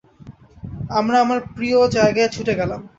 [0.91, 2.81] আমরা আমার প্রিয় জায়গায় ছুটে গেলাম।